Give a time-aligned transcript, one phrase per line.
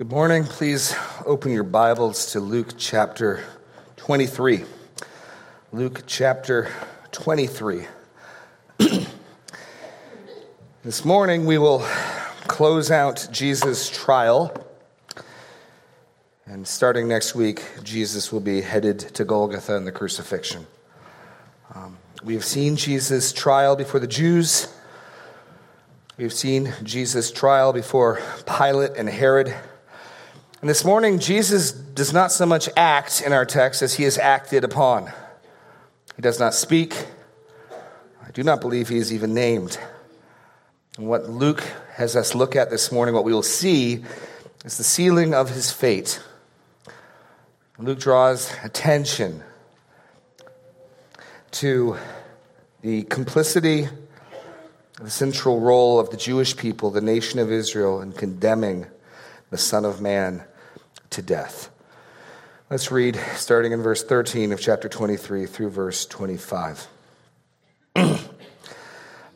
[0.00, 0.44] Good morning.
[0.44, 0.96] Please
[1.26, 3.44] open your Bibles to Luke chapter
[3.96, 4.64] 23.
[5.72, 6.70] Luke chapter
[7.12, 7.84] 23.
[10.84, 11.80] this morning we will
[12.46, 14.56] close out Jesus' trial.
[16.46, 20.66] And starting next week, Jesus will be headed to Golgotha and the crucifixion.
[21.74, 24.74] Um, we have seen Jesus' trial before the Jews.
[26.16, 29.54] We've seen Jesus' trial before Pilate and Herod.
[30.60, 34.18] And this morning, Jesus does not so much act in our text as he is
[34.18, 35.10] acted upon.
[36.16, 37.06] He does not speak.
[38.22, 39.78] I do not believe he is even named.
[40.98, 44.04] And what Luke has us look at this morning, what we will see,
[44.62, 46.22] is the sealing of his fate.
[47.78, 49.42] Luke draws attention
[51.52, 51.96] to
[52.82, 53.88] the complicity,
[55.00, 58.86] the central role of the Jewish people, the nation of Israel, in condemning
[59.48, 60.44] the Son of Man
[61.10, 61.70] to death.
[62.70, 66.86] Let's read starting in verse 13 of chapter 23 through verse 25.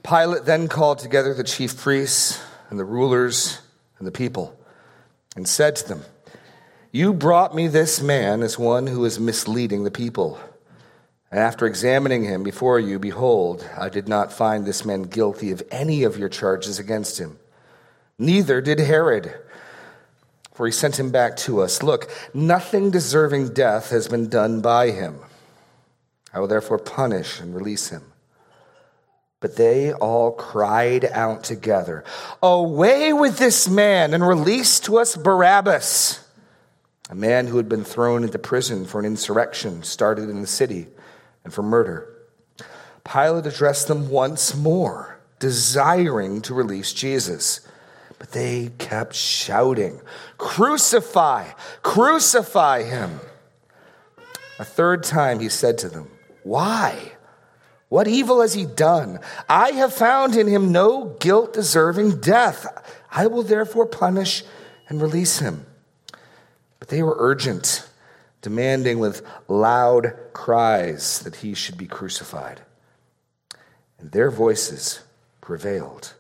[0.05, 3.61] Pilate then called together the chief priests and the rulers
[3.98, 4.56] and the people
[5.34, 6.03] and said to them,
[6.92, 10.38] You brought me this man as one who is misleading the people.
[11.31, 15.62] And after examining him before you, behold, I did not find this man guilty of
[15.72, 17.38] any of your charges against him.
[18.16, 19.34] Neither did Herod
[20.55, 21.83] for he sent him back to us.
[21.83, 25.19] Look, nothing deserving death has been done by him.
[26.33, 28.02] I will therefore punish and release him.
[29.41, 32.02] But they all cried out together,
[32.42, 36.27] Away with this man and release to us Barabbas,
[37.10, 40.86] a man who had been thrown into prison for an insurrection started in the city
[41.44, 42.08] and for murder.
[43.05, 47.60] Pilate addressed them once more, desiring to release Jesus.
[48.25, 50.00] But they kept shouting,
[50.39, 51.50] Crucify,
[51.83, 53.20] crucify him.
[54.58, 56.08] A third time he said to them,
[56.42, 57.12] Why?
[57.91, 59.21] What evil has he done?
[59.47, 62.66] I have found in him no guilt deserving death.
[63.10, 64.43] I will therefore punish
[64.88, 65.66] and release him.
[66.78, 67.87] But they were urgent,
[68.41, 72.62] demanding with loud cries that he should be crucified.
[73.99, 75.00] And their voices
[75.43, 76.15] prevailed.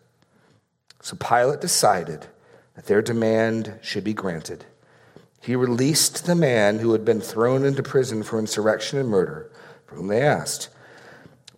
[1.04, 2.28] So Pilate decided
[2.76, 4.64] that their demand should be granted.
[5.38, 9.50] He released the man who had been thrown into prison for insurrection and murder,
[9.84, 10.70] for whom they asked,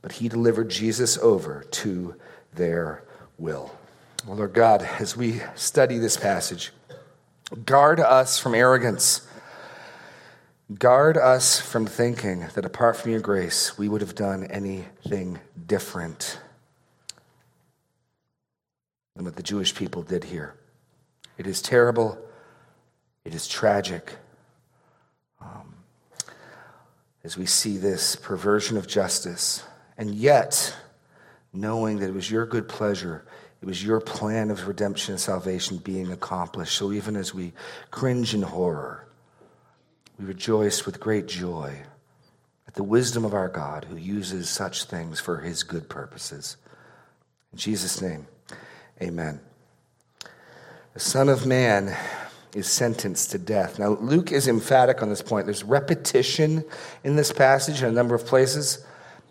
[0.02, 2.16] but he delivered Jesus over to
[2.54, 3.04] their
[3.38, 3.72] will.
[4.26, 6.72] Well, Lord God, as we study this passage,
[7.64, 9.28] guard us from arrogance.
[10.76, 16.40] Guard us from thinking that apart from your grace, we would have done anything different
[19.16, 20.54] than what the Jewish people did here.
[21.38, 22.18] It is terrible.
[23.24, 24.16] It is tragic.
[25.40, 25.74] Um,
[27.24, 29.64] as we see this perversion of justice,
[29.98, 30.76] and yet,
[31.52, 33.24] knowing that it was your good pleasure,
[33.62, 36.76] it was your plan of redemption and salvation being accomplished.
[36.76, 37.54] So even as we
[37.90, 39.08] cringe in horror,
[40.18, 41.82] we rejoice with great joy
[42.68, 46.58] at the wisdom of our God who uses such things for his good purposes.
[47.52, 48.26] In Jesus' name.
[49.02, 49.40] Amen.
[50.94, 51.94] The Son of Man
[52.54, 53.78] is sentenced to death.
[53.78, 55.44] Now, Luke is emphatic on this point.
[55.44, 56.64] There's repetition
[57.04, 58.82] in this passage in a number of places.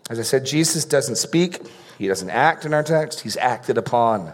[0.08, 1.60] As I said, Jesus doesn't speak,
[1.98, 4.32] he doesn't act in our text, he's acted upon.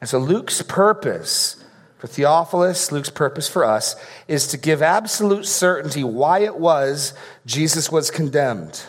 [0.00, 1.64] And so, Luke's purpose
[1.98, 3.94] for Theophilus, Luke's purpose for us,
[4.26, 7.14] is to give absolute certainty why it was
[7.46, 8.82] Jesus was condemned.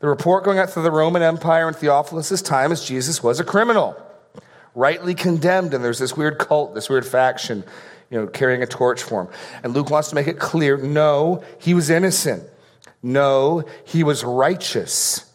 [0.00, 3.44] The report going out through the Roman Empire in Theophilus' time is Jesus was a
[3.44, 3.96] criminal
[4.74, 7.64] rightly condemned, and there's this weird cult, this weird faction,
[8.10, 9.28] you know, carrying a torch for him.
[9.62, 12.44] And Luke wants to make it clear no, he was innocent.
[13.02, 15.28] No, he was righteous.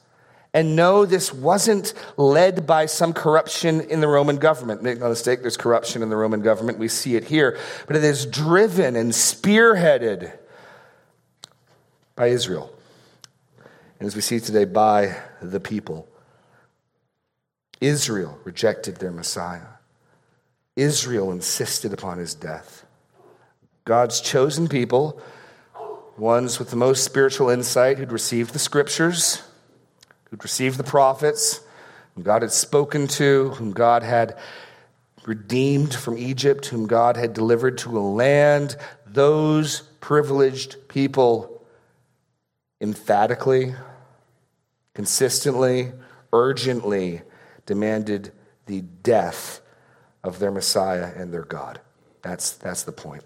[0.53, 4.81] And no, this wasn't led by some corruption in the Roman government.
[4.81, 6.79] Make no mistake, there's corruption in the Roman government.
[6.79, 7.59] We see it here.
[7.85, 10.35] But it is driven and spearheaded
[12.15, 12.73] by Israel.
[13.99, 16.07] And as we see today, by the people.
[17.79, 19.77] Israel rejected their Messiah.
[20.75, 22.85] Israel insisted upon his death.
[23.85, 25.21] God's chosen people,
[26.17, 29.43] ones with the most spiritual insight, who'd received the scriptures,
[30.25, 31.61] who'd received the prophets,
[32.15, 34.37] whom God had spoken to, whom God had
[35.25, 38.75] redeemed from Egypt, whom God had delivered to a land,
[39.05, 41.65] those privileged people
[42.81, 43.75] emphatically,
[44.93, 45.91] consistently,
[46.33, 47.21] urgently
[47.67, 48.31] demanded
[48.65, 49.61] the death
[50.23, 51.79] of their Messiah and their God.
[52.23, 53.23] That's, that's the point.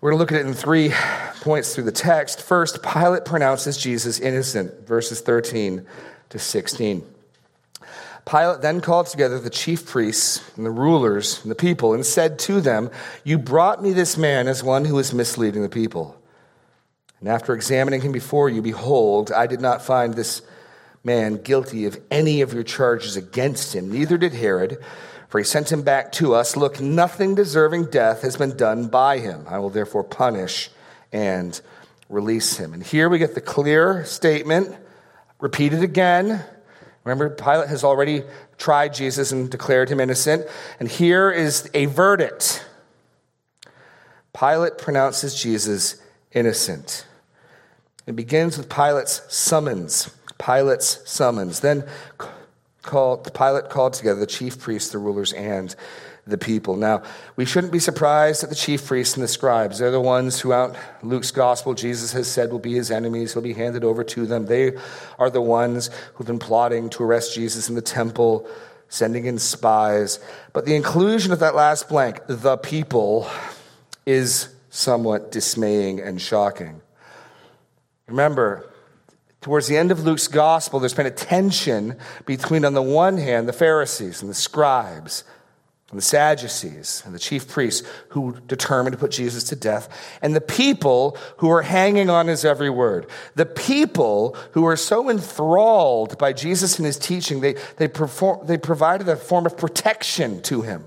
[0.00, 0.92] We're going to look at it in three
[1.40, 2.42] points through the text.
[2.42, 5.86] First, Pilate pronounces Jesus innocent, verses 13
[6.30, 7.04] to 16.
[8.24, 12.38] Pilate then called together the chief priests and the rulers and the people and said
[12.40, 12.90] to them,
[13.24, 16.16] You brought me this man as one who is misleading the people.
[17.18, 20.42] And after examining him before you, behold, I did not find this
[21.02, 24.78] man guilty of any of your charges against him, neither did Herod,
[25.28, 26.56] for he sent him back to us.
[26.56, 29.44] Look, nothing deserving death has been done by him.
[29.48, 30.70] I will therefore punish
[31.12, 31.60] and
[32.08, 32.74] release him.
[32.74, 34.76] And here we get the clear statement,
[35.40, 36.44] repeated again.
[37.04, 38.24] Remember, Pilate has already
[38.58, 40.46] tried Jesus and declared him innocent.
[40.80, 42.66] And here is a verdict
[44.32, 46.00] Pilate pronounces Jesus
[46.32, 47.06] innocent.
[48.06, 50.14] It begins with Pilate's summons.
[50.40, 51.60] Pilate's summons.
[51.60, 51.84] Then
[52.82, 55.74] called, Pilate called together the chief priests, the rulers, and
[56.26, 56.76] the people.
[56.76, 57.02] Now,
[57.36, 60.76] we shouldn't be surprised that the chief priests and the scribes, they're the ones throughout
[61.02, 63.32] Luke's gospel, Jesus has said will be his enemies.
[63.32, 64.46] He'll be handed over to them.
[64.46, 64.76] They
[65.18, 68.48] are the ones who've been plotting to arrest Jesus in the temple,
[68.88, 70.20] sending in spies.
[70.52, 73.28] But the inclusion of that last blank, the people,
[74.06, 76.80] is somewhat dismaying and shocking.
[78.06, 78.69] Remember,
[79.40, 81.96] towards the end of Luke's gospel, there's been a tension
[82.26, 85.24] between, on the one hand, the Pharisees and the scribes,
[85.90, 89.88] and the Sadducees and the chief priests who determined to put Jesus to death,
[90.22, 93.06] and the people who are hanging on his every word.
[93.34, 98.56] The people who are so enthralled by Jesus and his teaching, they, they, perform, they
[98.56, 100.84] provided a form of protection to him.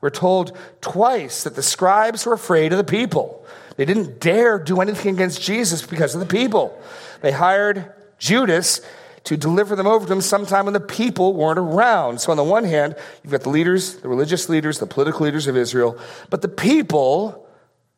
[0.00, 3.44] We're told twice that the scribes were afraid of the people.
[3.76, 6.80] They didn't dare do anything against Jesus because of the people.
[7.20, 8.80] They hired Judas
[9.24, 12.20] to deliver them over to him sometime when the people weren't around.
[12.20, 15.46] So, on the one hand, you've got the leaders, the religious leaders, the political leaders
[15.46, 15.98] of Israel,
[16.30, 17.48] but the people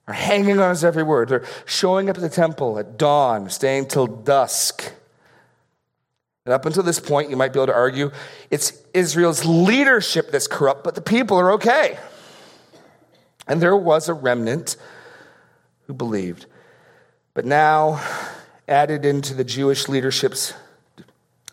[0.06, 1.28] are hanging on his every word.
[1.28, 4.93] They're showing up at the temple at dawn, staying till dusk.
[6.44, 8.12] And up until this point, you might be able to argue
[8.50, 11.99] it's Israel's leadership that's corrupt, but the people are okay.
[13.49, 14.76] And there was a remnant
[15.86, 16.46] who believed.
[17.34, 18.00] But now,
[18.68, 20.54] added into the Jewish leadership's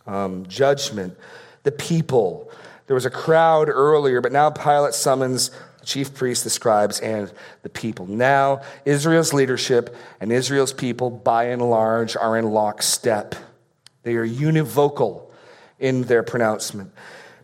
[0.07, 1.17] um, judgment,
[1.63, 2.51] the people.
[2.87, 7.31] There was a crowd earlier, but now Pilate summons the chief priests, the scribes, and
[7.61, 8.05] the people.
[8.07, 13.35] Now, Israel's leadership and Israel's people, by and large, are in lockstep.
[14.03, 15.29] They are univocal
[15.79, 16.91] in their pronouncement.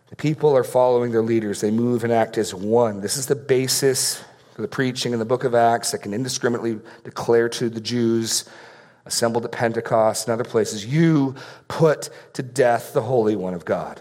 [0.08, 1.60] The people are following their leaders.
[1.60, 3.00] They move and act as one.
[3.00, 4.22] This is the basis
[4.62, 8.44] the preaching in the book of Acts that can indiscriminately declare to the Jews
[9.06, 11.34] assembled at Pentecost and other places, you
[11.68, 14.00] put to death the Holy One of God.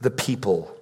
[0.00, 0.74] The people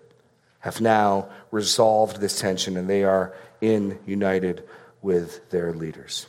[0.60, 4.64] have now resolved this tension and they are in united
[5.00, 6.26] with their leaders.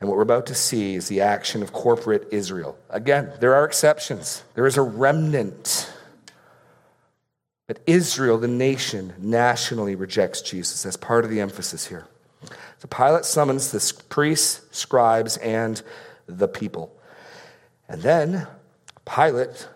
[0.00, 2.78] And what we're about to see is the action of corporate Israel.
[2.88, 4.42] Again, there are exceptions.
[4.54, 5.89] There is a remnant.
[7.70, 10.82] But Israel, the nation, nationally rejects Jesus.
[10.82, 12.04] That's part of the emphasis here.
[12.80, 15.80] So Pilate summons the priests, scribes, and
[16.26, 16.92] the people.
[17.88, 18.48] And then
[19.06, 19.68] Pilate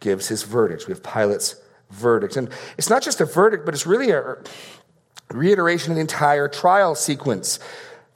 [0.00, 0.86] gives his verdict.
[0.86, 1.56] We have Pilate's
[1.88, 2.36] verdict.
[2.36, 4.36] And it's not just a verdict, but it's really a
[5.30, 7.58] reiteration of the entire trial sequence.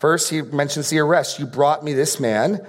[0.01, 1.39] First, he mentions the arrest.
[1.39, 2.61] You brought me this man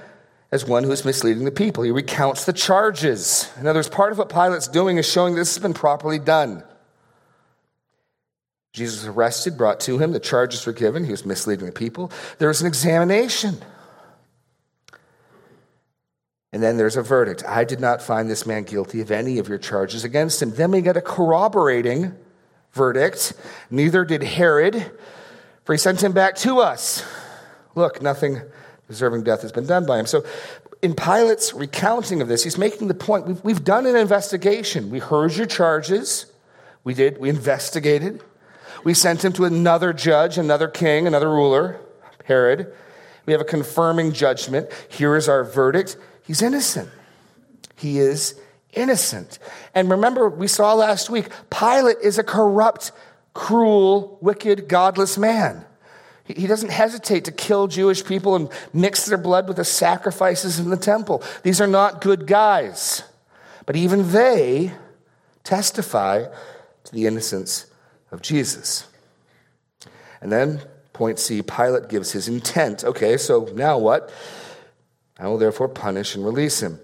[0.51, 1.83] as one who is misleading the people.
[1.83, 3.51] He recounts the charges.
[3.59, 6.63] In other words, part of what Pilate's doing is showing this has been properly done.
[8.73, 10.11] Jesus was arrested, brought to him.
[10.11, 11.03] The charges were given.
[11.03, 12.11] He was misleading the people.
[12.37, 13.57] There was an examination.
[16.51, 17.43] And then there's a verdict.
[17.47, 20.51] I did not find this man guilty of any of your charges against him.
[20.51, 22.15] Then we get a corroborating
[22.71, 23.33] verdict.
[23.69, 24.91] Neither did Herod,
[25.63, 27.05] for he sent him back to us.
[27.75, 28.41] Look, nothing
[28.89, 30.05] deserving death has been done by him.
[30.05, 30.25] So,
[30.81, 34.89] in Pilate's recounting of this, he's making the point we've, we've done an investigation.
[34.89, 36.25] We heard your charges.
[36.83, 37.17] We did.
[37.19, 38.21] We investigated.
[38.83, 41.79] We sent him to another judge, another king, another ruler,
[42.25, 42.73] Herod.
[43.25, 44.69] We have a confirming judgment.
[44.89, 45.97] Here is our verdict.
[46.25, 46.89] He's innocent.
[47.75, 48.39] He is
[48.73, 49.37] innocent.
[49.75, 52.91] And remember, we saw last week, Pilate is a corrupt,
[53.33, 55.65] cruel, wicked, godless man.
[56.35, 60.69] He doesn't hesitate to kill Jewish people and mix their blood with the sacrifices in
[60.69, 61.23] the temple.
[61.41, 63.03] These are not good guys.
[63.65, 64.73] But even they
[65.43, 66.25] testify
[66.83, 67.65] to the innocence
[68.11, 68.87] of Jesus.
[70.21, 70.61] And then,
[70.93, 72.83] point C, Pilate gives his intent.
[72.83, 74.11] Okay, so now what?
[75.17, 76.79] I will therefore punish and release him.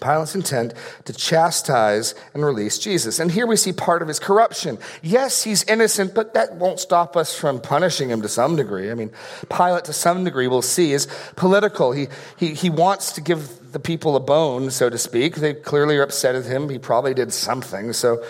[0.00, 0.72] Pilate's intent
[1.04, 3.18] to chastise and release Jesus.
[3.18, 4.78] And here we see part of his corruption.
[5.02, 8.90] Yes, he's innocent, but that won't stop us from punishing him to some degree.
[8.90, 9.10] I mean,
[9.48, 11.90] Pilate, to some degree, we'll see, is political.
[11.92, 12.06] He,
[12.36, 15.36] he, he wants to give the people a bone, so to speak.
[15.36, 16.68] They clearly are upset at him.
[16.68, 17.92] He probably did something.
[17.92, 18.24] So,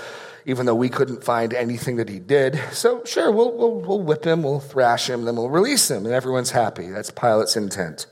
[0.47, 4.25] even though we couldn't find anything that he did, so sure, we'll, we'll, we'll whip
[4.25, 6.89] him, we'll thrash him, then we'll release him, and everyone's happy.
[6.89, 8.07] That's Pilate's intent.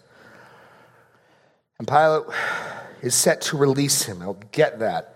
[1.78, 2.24] And Pilate
[3.02, 4.22] is set to release him.
[4.22, 5.14] I'll get that.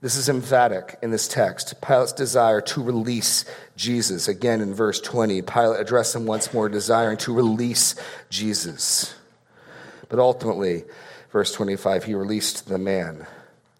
[0.00, 1.80] This is emphatic in this text.
[1.80, 3.44] Pilate's desire to release
[3.76, 4.26] Jesus.
[4.26, 7.94] Again, in verse 20, Pilate addressed him once more, desiring to release
[8.28, 9.14] Jesus.
[10.08, 10.82] But ultimately,
[11.30, 13.26] verse 25, he released the man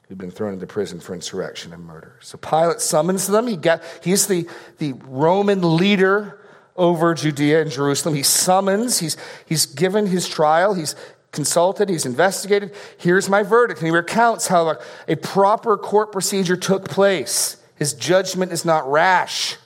[0.07, 2.15] who'd been thrown into prison for insurrection and murder.
[2.21, 3.49] So Pilate summons them.
[3.49, 6.39] He got, he's the, the Roman leader
[6.77, 8.15] over Judea and Jerusalem.
[8.15, 10.95] He summons, he's, he's given his trial, he's
[11.33, 12.75] consulted, he's investigated.
[12.99, 13.81] Here's my verdict.
[13.81, 17.57] And he recounts how a, proper court procedure took place.
[17.77, 19.57] His judgment is not rash.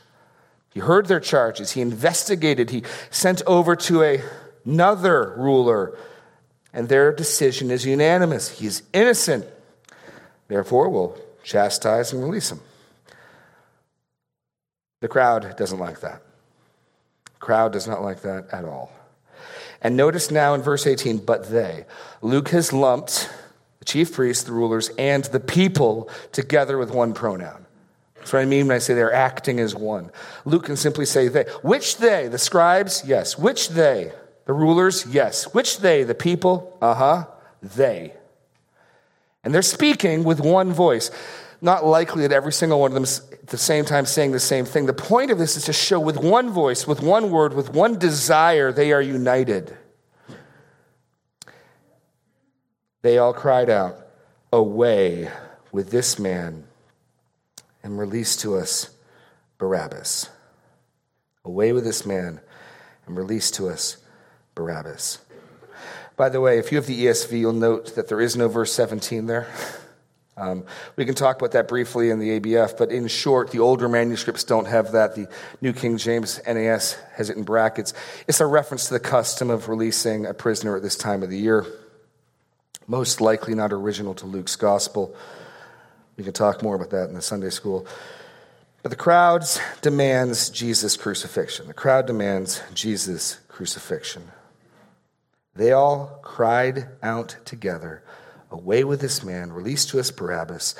[0.70, 4.22] He heard their charges, he investigated, he sent over to a,
[4.66, 5.96] another ruler,
[6.74, 8.58] and their decision is unanimous.
[8.58, 9.46] He is innocent.
[10.48, 12.60] Therefore, we'll chastise and release him.
[15.00, 16.20] The crowd doesn't like that.
[17.24, 18.92] The crowd does not like that at all.
[19.82, 21.84] And notice now in verse 18, but they.
[22.22, 23.30] Luke has lumped
[23.78, 27.66] the chief priests, the rulers, and the people together with one pronoun.
[28.16, 30.10] That's what I mean when I say they're acting as one.
[30.44, 31.44] Luke can simply say they.
[31.62, 32.26] Which they?
[32.26, 33.04] The scribes?
[33.06, 33.38] Yes.
[33.38, 34.12] Which they?
[34.46, 35.06] The rulers?
[35.06, 35.54] Yes.
[35.54, 36.02] Which they?
[36.02, 36.76] The people?
[36.82, 37.26] Uh huh.
[37.62, 38.14] They.
[39.44, 41.12] And they're speaking with one voice.
[41.60, 44.40] Not likely that every single one of them is at the same time saying the
[44.40, 44.86] same thing.
[44.86, 47.98] The point of this is to show with one voice, with one word, with one
[47.98, 49.76] desire, they are united.
[53.02, 53.96] They all cried out,
[54.52, 55.30] Away
[55.72, 56.64] with this man
[57.82, 58.90] and release to us
[59.58, 60.28] Barabbas.
[61.44, 62.40] Away with this man
[63.06, 63.98] and release to us
[64.54, 65.18] Barabbas.
[66.16, 68.72] By the way, if you have the ESV, you'll note that there is no verse
[68.72, 69.46] 17 there.
[70.38, 70.64] Um,
[70.96, 74.44] we can talk about that briefly in the ABF, but in short, the older manuscripts
[74.44, 75.14] don't have that.
[75.14, 75.28] The
[75.62, 77.94] New King James NAS has it in brackets.
[78.28, 81.38] It's a reference to the custom of releasing a prisoner at this time of the
[81.38, 81.64] year.
[82.86, 85.16] Most likely not original to Luke's gospel.
[86.18, 87.86] We can talk more about that in the Sunday school.
[88.82, 89.44] But the crowd
[89.80, 91.66] demands Jesus' crucifixion.
[91.66, 94.30] The crowd demands Jesus' crucifixion.
[95.54, 98.02] They all cried out together
[98.56, 100.74] Away with this man, released to us Barabbas,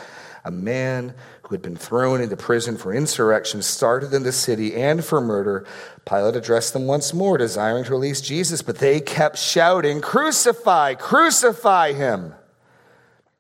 [0.47, 5.05] a man who had been thrown into prison for insurrection, started in the city, and
[5.05, 5.67] for murder.
[6.07, 11.93] Pilate addressed them once more, desiring to release Jesus, but they kept shouting, Crucify, crucify
[11.93, 12.35] him.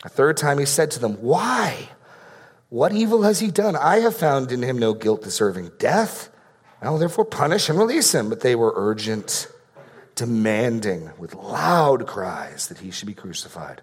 [0.05, 1.88] A third time he said to them, Why?
[2.69, 3.75] What evil has he done?
[3.75, 6.28] I have found in him no guilt deserving death.
[6.83, 8.28] I will therefore punish and release him.
[8.28, 9.50] But they were urgent,
[10.14, 13.81] demanding with loud cries that he should be crucified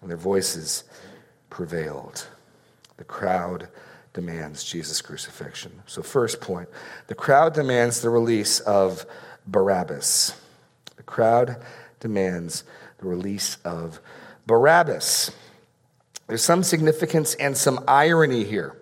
[0.00, 0.84] and their voices
[1.48, 2.26] prevailed.
[2.96, 3.68] The crowd
[4.12, 5.82] demands Jesus' crucifixion.
[5.86, 6.68] So, first point
[7.06, 9.06] the crowd demands the release of
[9.46, 10.40] Barabbas.
[10.96, 11.56] The crowd
[12.00, 12.64] demands
[12.98, 14.00] the release of
[14.46, 15.30] Barabbas.
[16.26, 18.76] There's some significance and some irony here.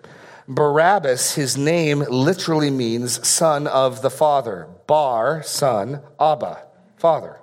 [0.47, 4.67] Barabbas, his name literally means son of the father.
[4.87, 6.63] Bar, son, Abba,
[6.97, 7.39] father.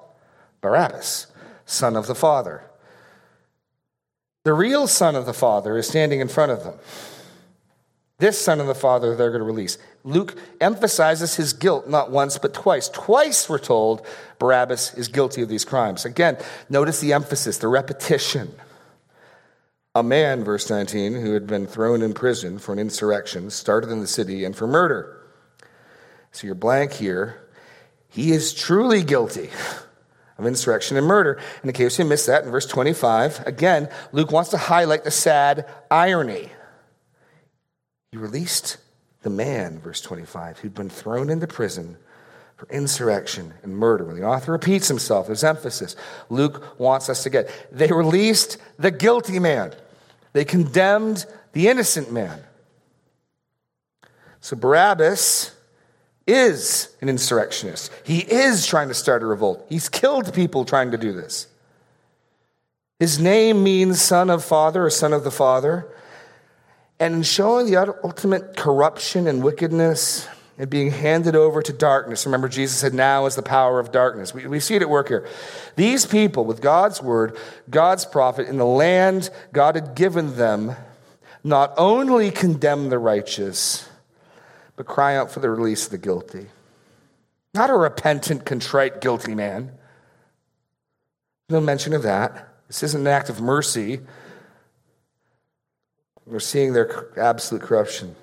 [0.60, 1.28] Barabbas,
[1.64, 2.64] son of the father.
[4.46, 6.74] The real son of the Father is standing in front of them.
[8.18, 9.76] This son of the Father they're going to release.
[10.04, 12.88] Luke emphasizes his guilt not once but twice.
[12.88, 14.06] Twice we're told
[14.38, 16.04] Barabbas is guilty of these crimes.
[16.04, 16.38] Again,
[16.70, 18.54] notice the emphasis, the repetition.
[19.96, 23.98] A man, verse 19, who had been thrown in prison for an insurrection, started in
[23.98, 25.26] the city, and for murder.
[26.30, 27.48] So you're blank here.
[28.08, 29.50] He is truly guilty
[30.38, 31.40] of insurrection and murder.
[31.62, 35.10] And In case you missed that, in verse 25, again, Luke wants to highlight the
[35.10, 36.50] sad irony.
[38.12, 38.76] He released
[39.22, 41.96] the man, verse 25, who'd been thrown into prison
[42.56, 44.04] for insurrection and murder.
[44.04, 45.96] When the author repeats himself, there's emphasis.
[46.30, 47.50] Luke wants us to get.
[47.72, 49.74] They released the guilty man,
[50.32, 52.42] they condemned the innocent man.
[54.40, 55.55] So Barabbas
[56.26, 57.92] is an insurrectionist.
[58.04, 59.64] He is trying to start a revolt.
[59.68, 61.46] He's killed people trying to do this.
[62.98, 65.86] His name means son of father or son of the father.
[66.98, 70.26] And in showing the ultimate corruption and wickedness
[70.58, 72.24] and being handed over to darkness.
[72.24, 74.32] Remember, Jesus said, Now is the power of darkness.
[74.32, 75.28] We, we see it at work here.
[75.76, 77.36] These people, with God's word,
[77.68, 80.74] God's prophet, in the land God had given them,
[81.44, 83.86] not only condemn the righteous,
[84.76, 86.46] but cry out for the release of the guilty.
[87.54, 89.72] Not a repentant, contrite, guilty man.
[91.48, 92.48] No mention of that.
[92.66, 94.00] This isn't an act of mercy.
[96.26, 98.16] We're seeing their absolute corruption.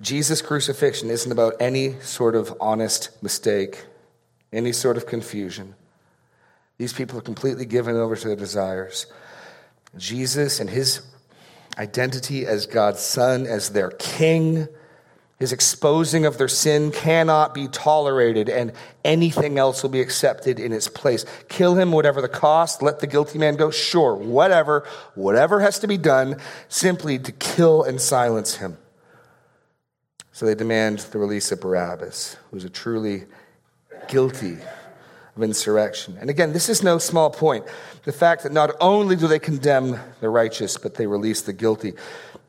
[0.00, 3.84] Jesus' crucifixion isn't about any sort of honest mistake,
[4.52, 5.74] any sort of confusion.
[6.76, 9.06] These people are completely given over to their desires.
[9.96, 11.00] Jesus and his
[11.78, 14.68] identity as God's Son, as their King,
[15.44, 18.72] his exposing of their sin cannot be tolerated, and
[19.04, 21.26] anything else will be accepted in its place.
[21.50, 22.80] Kill him, whatever the cost.
[22.80, 23.70] Let the guilty man go.
[23.70, 24.88] Sure, whatever.
[25.14, 26.36] Whatever has to be done,
[26.70, 28.78] simply to kill and silence him.
[30.32, 33.24] So they demand the release of Barabbas, who's a truly
[34.08, 34.56] guilty
[35.36, 36.16] of insurrection.
[36.18, 37.66] And again, this is no small point.
[38.04, 41.92] The fact that not only do they condemn the righteous, but they release the guilty.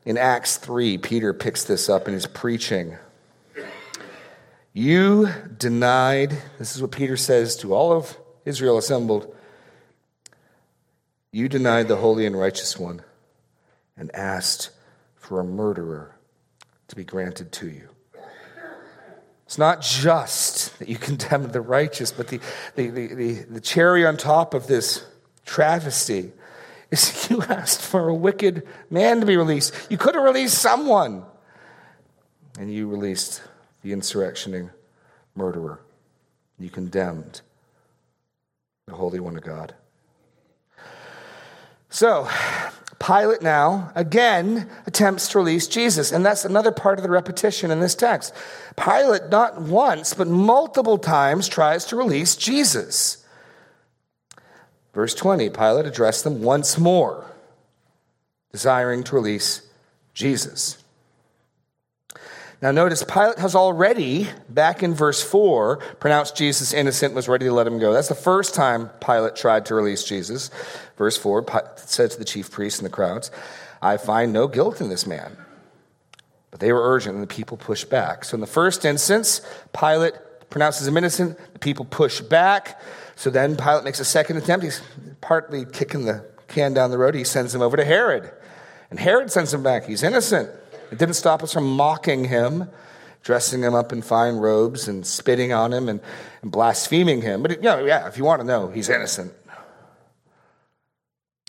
[0.06, 2.96] In Acts 3, Peter picks this up in his preaching.
[4.72, 9.34] You denied, this is what Peter says to all of Israel assembled,
[11.32, 13.02] you denied the holy and righteous one
[13.96, 14.70] and asked
[15.16, 16.16] for a murderer
[16.86, 17.88] to be granted to you.
[19.46, 22.38] It's not just that you condemn the righteous, but the,
[22.76, 25.04] the, the, the, the cherry on top of this
[25.44, 26.30] travesty
[26.90, 29.74] is you asked for a wicked man to be released.
[29.90, 31.24] You could have released someone,
[32.58, 33.42] and you released
[33.82, 34.70] the insurrectioning
[35.34, 35.80] murderer.
[36.58, 37.42] You condemned
[38.86, 39.74] the Holy One of God.
[41.90, 42.28] So,
[42.98, 46.12] Pilate now, again, attempts to release Jesus.
[46.12, 48.34] And that's another part of the repetition in this text.
[48.76, 53.24] Pilate, not once, but multiple times, tries to release Jesus.
[54.96, 57.26] Verse 20 Pilate addressed them once more,
[58.50, 59.60] desiring to release
[60.14, 60.82] Jesus.
[62.62, 67.44] Now, notice Pilate has already, back in verse 4, pronounced Jesus innocent, and was ready
[67.44, 67.92] to let him go.
[67.92, 70.50] That's the first time Pilate tried to release Jesus.
[70.96, 73.30] Verse 4 Pilate said to the chief priests and the crowds,
[73.82, 75.36] I find no guilt in this man.
[76.50, 78.24] But they were urgent, and the people pushed back.
[78.24, 79.42] So, in the first instance,
[79.78, 80.14] Pilate
[80.50, 82.80] pronounces him innocent, the people push back.
[83.16, 84.64] So then Pilate makes a second attempt.
[84.64, 84.82] He's
[85.20, 87.14] partly kicking the can down the road.
[87.14, 88.30] He sends him over to Herod.
[88.90, 89.84] And Herod sends him back.
[89.84, 90.50] He's innocent.
[90.92, 92.68] It didn't stop us from mocking him,
[93.22, 96.00] dressing him up in fine robes and spitting on him and,
[96.42, 97.42] and blaspheming him.
[97.42, 99.32] But, you know, yeah, if you want to know, he's innocent.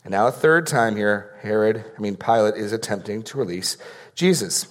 [0.04, 3.78] And now, a third time here, Herod, I mean, Pilate is attempting to release
[4.16, 4.68] Jesus.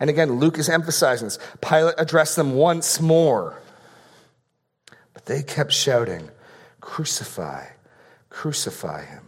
[0.00, 1.38] And again, Luke is emphasizing this.
[1.60, 3.60] Pilate addressed them once more.
[5.12, 6.30] But they kept shouting,
[6.80, 7.66] Crucify,
[8.28, 9.22] crucify him.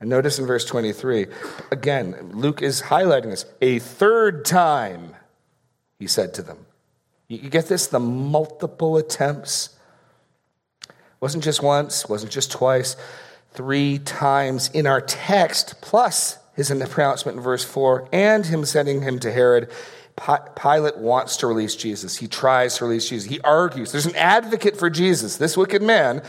[0.00, 1.26] And notice in verse 23,
[1.72, 3.46] again, Luke is highlighting this.
[3.62, 5.16] A third time,
[5.98, 6.66] he said to them.
[7.28, 7.86] You get this?
[7.86, 9.70] The multiple attempts.
[11.20, 12.96] Wasn't just once, wasn't just twice,
[13.52, 19.18] three times in our text, plus his pronouncement in verse 4 and him sending him
[19.20, 19.70] to Herod.
[20.54, 22.16] Pilate wants to release Jesus.
[22.16, 23.28] He tries to release Jesus.
[23.28, 23.90] He argues.
[23.90, 25.36] There's an advocate for Jesus.
[25.36, 26.22] This wicked man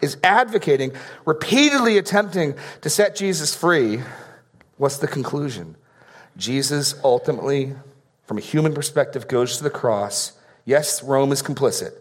[0.00, 0.92] is advocating,
[1.26, 4.00] repeatedly attempting to set Jesus free,
[4.78, 5.76] what's the conclusion?
[6.36, 7.74] Jesus ultimately,
[8.24, 10.32] from a human perspective, goes to the cross.
[10.64, 11.92] Yes, Rome is complicit,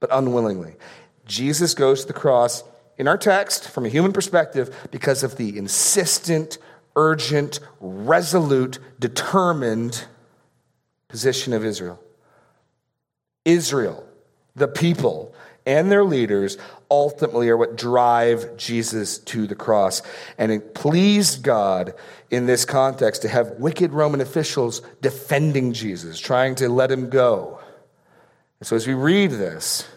[0.00, 0.74] but unwillingly.
[1.24, 2.64] Jesus goes to the cross
[2.98, 6.58] in our text, from a human perspective, because of the insistent,
[6.96, 10.06] urgent, resolute, determined
[11.08, 12.00] position of Israel.
[13.44, 14.06] Israel,
[14.54, 15.34] the people,
[15.66, 16.58] and their leaders
[16.90, 20.02] ultimately are what drive Jesus to the cross.
[20.38, 21.94] And it pleased God
[22.30, 27.60] in this context to have wicked Roman officials defending Jesus, trying to let him go.
[28.60, 29.88] And so as we read this,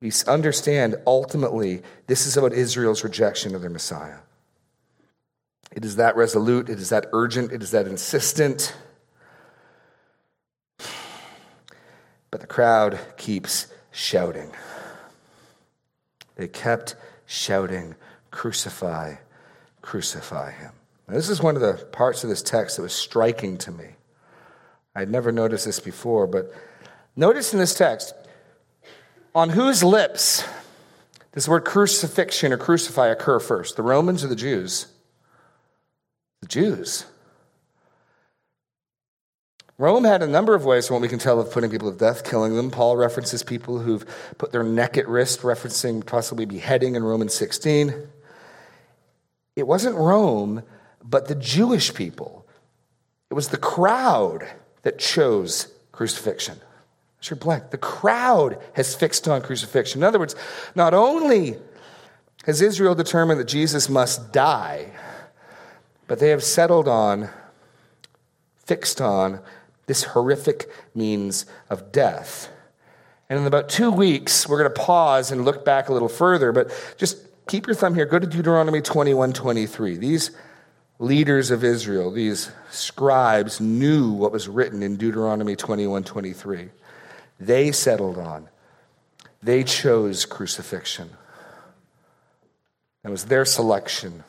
[0.00, 4.18] we understand ultimately this is about Israel's rejection of their Messiah.
[5.74, 8.76] It is that resolute, it is that urgent, it is that insistent.
[12.30, 14.52] But the crowd keeps shouting.
[16.36, 16.94] They kept
[17.26, 17.96] shouting,
[18.30, 19.16] Crucify,
[19.82, 20.72] crucify him.
[21.06, 23.90] Now, this is one of the parts of this text that was striking to me.
[24.94, 26.52] I'd never noticed this before, but
[27.16, 28.14] notice in this text,
[29.34, 30.44] on whose lips
[31.32, 33.76] does the word crucifixion or crucify occur first?
[33.76, 34.86] The Romans or the Jews?
[36.44, 37.06] The Jews.
[39.78, 41.96] Rome had a number of ways, from what we can tell, of putting people to
[41.96, 42.70] death, killing them.
[42.70, 44.04] Paul references people who've
[44.36, 47.94] put their neck at risk, referencing possibly beheading in Romans 16.
[49.56, 50.64] It wasn't Rome,
[51.02, 52.46] but the Jewish people.
[53.30, 54.46] It was the crowd
[54.82, 56.60] that chose crucifixion.
[57.20, 57.70] Sure, blank.
[57.70, 60.00] The crowd has fixed on crucifixion.
[60.00, 60.36] In other words,
[60.74, 61.56] not only
[62.44, 64.90] has Israel determined that Jesus must die,
[66.06, 67.28] but they have settled on,
[68.64, 69.40] fixed on,
[69.86, 72.48] this horrific means of death.
[73.28, 76.52] And in about two weeks, we're going to pause and look back a little further,
[76.52, 78.06] but just keep your thumb here.
[78.06, 79.96] Go to Deuteronomy 21 23.
[79.96, 80.30] These
[80.98, 86.70] leaders of Israel, these scribes, knew what was written in Deuteronomy 21 23.
[87.40, 88.48] They settled on,
[89.42, 91.10] they chose crucifixion.
[93.04, 94.24] It was their selection.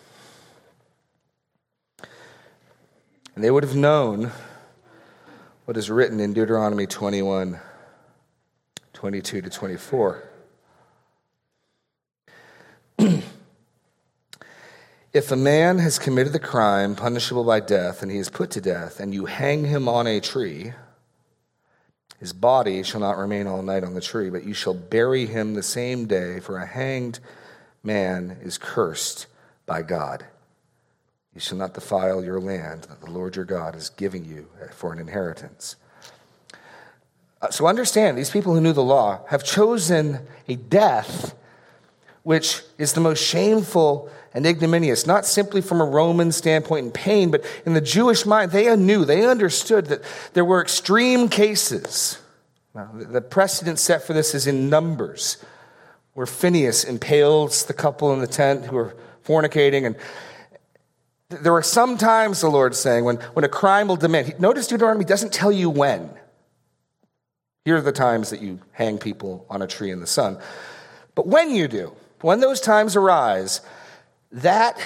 [3.35, 4.31] And they would have known
[5.65, 7.59] what is written in Deuteronomy 21
[8.93, 10.23] 22 to 24.
[15.13, 18.61] if a man has committed the crime punishable by death, and he is put to
[18.61, 20.71] death, and you hang him on a tree,
[22.21, 25.55] his body shall not remain all night on the tree, but you shall bury him
[25.55, 27.19] the same day, for a hanged
[27.83, 29.27] man is cursed
[29.65, 30.25] by God.
[31.35, 34.93] You shall not defile your land that the Lord your God is giving you for
[34.93, 35.75] an inheritance.
[37.41, 41.35] Uh, so understand, these people who knew the law have chosen a death
[42.23, 47.29] which is the most shameful and ignominious, not simply from a Roman standpoint in pain,
[47.29, 50.01] but in the Jewish mind, they knew, they understood that
[50.33, 52.17] there were extreme cases.
[52.73, 55.37] Now, the precedent set for this is in Numbers,
[56.15, 59.95] where Phineas impales the couple in the tent who are fornicating, and
[61.29, 64.39] there are some times, the Lord's saying, when, when a crime will demand.
[64.39, 66.09] Notice Deuteronomy doesn't tell you when.
[67.63, 70.37] Here are the times that you hang people on a tree in the sun.
[71.15, 73.61] But when you do, when those times arise,
[74.31, 74.79] that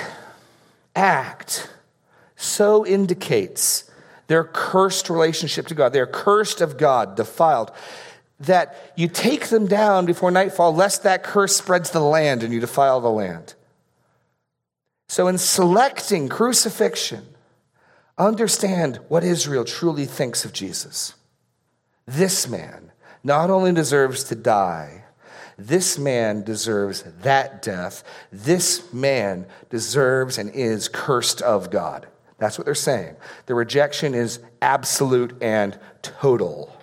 [0.95, 1.69] act
[2.38, 3.89] so indicates
[4.28, 5.91] their cursed relationship to God.
[5.91, 7.71] They're cursed of God, defiled,
[8.39, 12.62] that you take them down before nightfall, lest that curse spreads the land and you
[12.62, 13.56] defile the land.
[15.10, 17.26] So, in selecting crucifixion,
[18.15, 21.15] understand what Israel truly thinks of Jesus.
[22.06, 22.91] This man
[23.24, 25.06] not only deserves to die,
[25.58, 28.04] this man deserves that death.
[28.32, 32.08] This man deserves and is cursed of God.
[32.38, 33.15] That's what they're saying.
[33.48, 36.78] The rejection is absolute and total.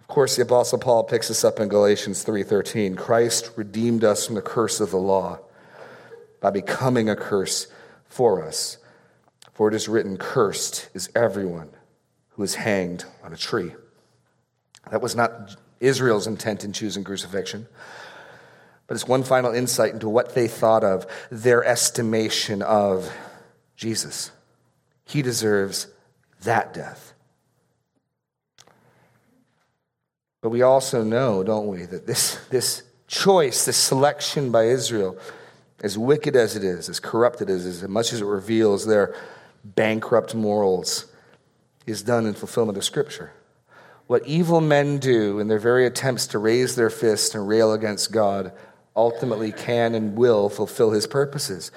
[0.00, 2.96] Of course, the apostle Paul picks us up in Galatians 3:13.
[2.96, 5.40] Christ redeemed us from the curse of the law
[6.44, 7.68] by becoming a curse
[8.04, 8.76] for us.
[9.54, 11.70] For it is written, Cursed is everyone
[12.32, 13.72] who is hanged on a tree.
[14.90, 17.66] That was not Israel's intent in choosing crucifixion,
[18.86, 23.10] but it's one final insight into what they thought of their estimation of
[23.74, 24.30] Jesus.
[25.06, 25.86] He deserves
[26.42, 27.14] that death.
[30.42, 35.16] But we also know, don't we, that this, this choice, this selection by Israel,
[35.84, 38.86] as wicked as it is, as corrupted as it is, as much as it reveals
[38.86, 39.14] their
[39.62, 41.04] bankrupt morals,
[41.86, 43.32] is done in fulfillment of Scripture.
[44.06, 48.12] What evil men do in their very attempts to raise their fist and rail against
[48.12, 48.52] God
[48.96, 51.70] ultimately can and will fulfill his purposes.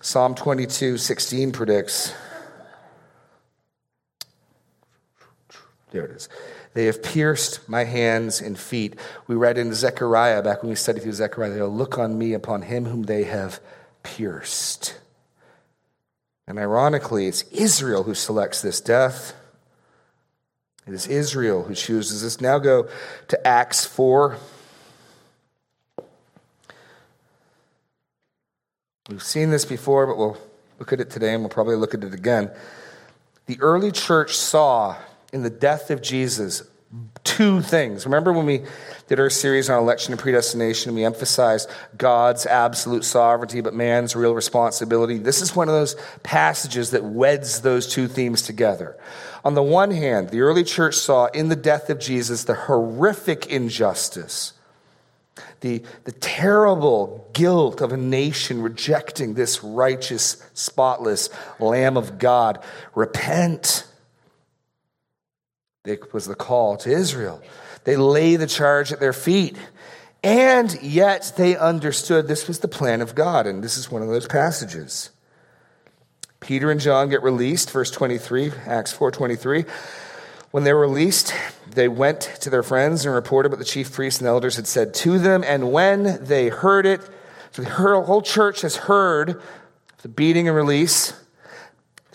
[0.00, 2.14] Psalm 22 16 predicts.
[5.90, 6.28] There it is.
[6.74, 8.98] They have pierced my hands and feet.
[9.26, 12.62] We read in Zechariah, back when we studied through Zechariah, they'll look on me upon
[12.62, 13.60] him whom they have
[14.02, 14.96] pierced.
[16.46, 19.34] And ironically, it's Israel who selects this death.
[20.86, 22.40] It is Israel who chooses this.
[22.40, 22.88] Now go
[23.28, 24.36] to Acts 4.
[29.10, 30.38] We've seen this before, but we'll
[30.78, 32.50] look at it today and we'll probably look at it again.
[33.46, 34.96] The early church saw
[35.32, 36.62] in the death of Jesus
[37.22, 38.06] two things.
[38.06, 38.62] Remember when we
[39.08, 44.34] did our series on election and predestination, we emphasized God's absolute sovereignty, but man's real
[44.34, 45.18] responsibility.
[45.18, 48.96] This is one of those passages that weds those two themes together.
[49.44, 53.46] On the one hand, the early church saw in the death of Jesus the horrific
[53.46, 54.54] injustice,
[55.60, 61.28] the, the terrible guilt of a nation rejecting this righteous, spotless
[61.60, 62.62] Lamb of God.
[62.94, 63.84] Repent
[65.84, 67.42] it was the call to Israel.
[67.84, 69.56] They lay the charge at their feet.
[70.22, 73.46] And yet they understood this was the plan of God.
[73.46, 75.10] And this is one of those passages.
[76.40, 79.64] Peter and John get released, verse 23, Acts 4:23.
[80.50, 81.34] When they were released,
[81.70, 84.94] they went to their friends and reported what the chief priests and elders had said
[84.94, 85.44] to them.
[85.46, 87.02] And when they heard it,
[87.52, 89.42] so the whole church has heard
[90.02, 91.12] the beating and release.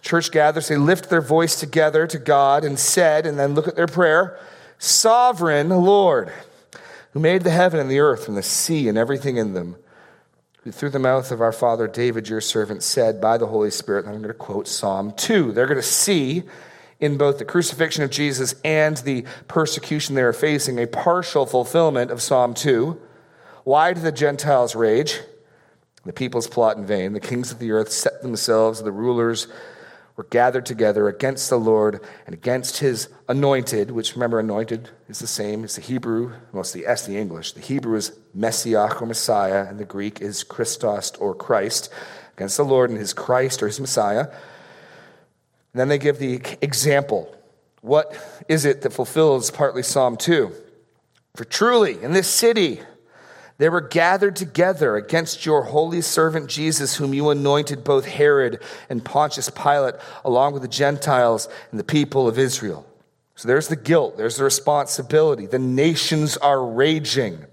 [0.04, 3.76] Church gathers, they lift their voice together to God and said, and then look at
[3.76, 4.38] their prayer
[4.78, 6.30] Sovereign Lord,
[7.14, 9.78] who made the heaven and the earth and the sea and everything in them,
[10.64, 14.06] who through the mouth of our father David, your servant, said by the Holy Spirit,
[14.06, 15.54] and I'm going to quote Psalm 2.
[15.54, 16.44] They're going to see
[17.00, 22.12] in both the crucifixion of Jesus and the persecution they are facing a partial fulfillment
[22.12, 23.00] of Psalm 2.
[23.64, 25.22] Why do the Gentiles rage?
[26.04, 27.14] The peoples plot in vain.
[27.14, 29.48] The kings of the earth set themselves, the rulers
[30.16, 35.28] were gathered together against the Lord and against his anointed, which remember, anointed is the
[35.28, 37.54] same as the Hebrew, mostly S, the English.
[37.54, 41.92] The Hebrew is Messiah or Messiah, and the Greek is Christos or Christ,
[42.38, 44.28] against the Lord and his Christ or his Messiah.
[44.30, 47.36] And then they give the example.
[47.82, 48.16] What
[48.48, 50.52] is it that fulfills partly Psalm 2?
[51.36, 52.82] For truly, in this city,
[53.64, 59.06] they were gathered together against your holy servant Jesus, whom you anointed both Herod and
[59.06, 59.96] Pontius Pilate,
[60.26, 62.86] along with the Gentiles and the people of Israel.
[63.36, 65.46] So there's the guilt, there's the responsibility.
[65.46, 67.46] The nations are raging.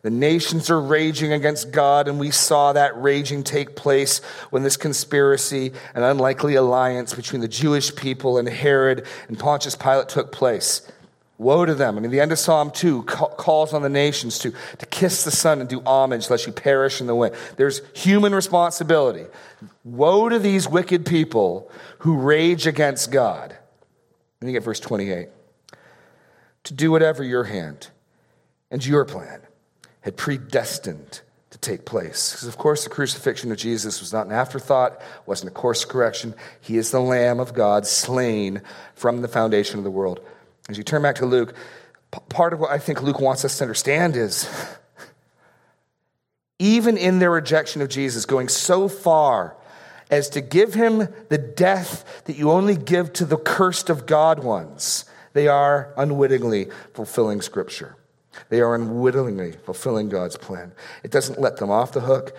[0.00, 4.78] The nations are raging against God, and we saw that raging take place when this
[4.78, 10.90] conspiracy, and unlikely alliance between the Jewish people and Herod and Pontius Pilate took place.
[11.42, 11.96] Woe to them.
[11.96, 15.30] I mean, the end of Psalm 2 calls on the nations to, to kiss the
[15.30, 17.34] Son and do homage lest you perish in the wind.
[17.56, 19.26] There's human responsibility.
[19.84, 23.56] Woe to these wicked people who rage against God.
[24.40, 25.28] And you get verse 28.
[26.64, 27.88] To do whatever your hand
[28.70, 29.40] and your plan
[30.02, 32.32] had predestined to take place.
[32.32, 36.34] Because, of course, the crucifixion of Jesus was not an afterthought, wasn't a course correction.
[36.60, 38.62] He is the Lamb of God slain
[38.94, 40.20] from the foundation of the world.
[40.68, 41.54] As you turn back to Luke,
[42.28, 44.48] part of what I think Luke wants us to understand is
[46.58, 49.56] even in their rejection of Jesus, going so far
[50.10, 54.44] as to give him the death that you only give to the cursed of God
[54.44, 57.96] ones, they are unwittingly fulfilling Scripture.
[58.48, 60.72] They are unwittingly fulfilling God's plan.
[61.02, 62.36] It doesn't let them off the hook,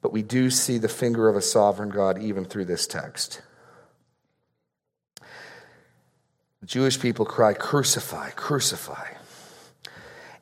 [0.00, 3.42] but we do see the finger of a sovereign God even through this text.
[6.64, 9.08] The Jewish people cry, Crucify, crucify.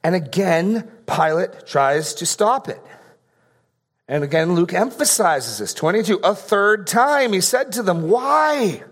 [0.05, 2.81] And again, Pilate tries to stop it.
[4.07, 6.21] And again, Luke emphasizes this 22.
[6.23, 8.85] A third time, he said to them, Why?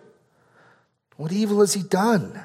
[1.19, 2.43] What evil has he done?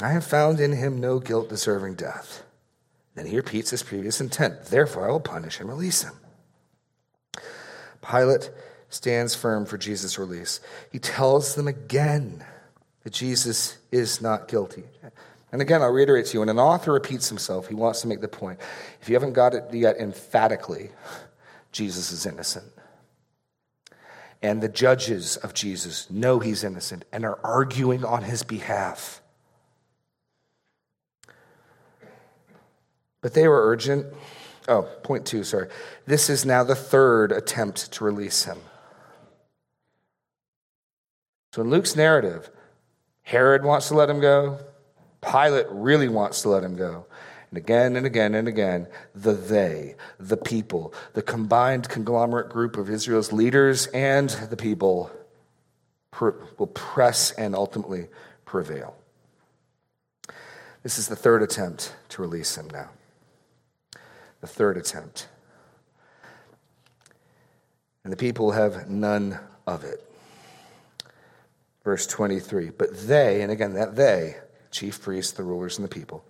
[0.00, 2.42] I have found in him no guilt deserving death.
[3.16, 4.64] Then he repeats his previous intent.
[4.64, 6.14] Therefore, I will punish and release him.
[8.00, 8.48] Pilate
[8.88, 10.58] stands firm for Jesus' release.
[10.90, 12.42] He tells them again
[13.06, 14.82] that Jesus is not guilty.
[15.52, 18.20] And again, I'll reiterate to you when an author repeats himself, he wants to make
[18.20, 18.58] the point.
[19.00, 20.90] If you haven't got it yet emphatically,
[21.70, 22.66] Jesus is innocent.
[24.42, 29.22] And the judges of Jesus know he's innocent and are arguing on his behalf.
[33.20, 34.06] But they were urgent.
[34.66, 35.68] Oh, point two, sorry.
[36.06, 38.58] This is now the third attempt to release him.
[41.52, 42.50] So in Luke's narrative,
[43.26, 44.60] Herod wants to let him go.
[45.20, 47.06] Pilate really wants to let him go.
[47.50, 52.88] And again and again and again, the they, the people, the combined conglomerate group of
[52.88, 55.10] Israel's leaders and the people
[56.20, 58.06] will press and ultimately
[58.44, 58.96] prevail.
[60.84, 62.90] This is the third attempt to release him now
[64.40, 65.26] the third attempt.
[68.04, 70.05] And the people have none of it.
[71.86, 72.70] Verse 23.
[72.70, 74.38] But they, and again, that they,
[74.72, 76.24] chief priests, the rulers, and the people,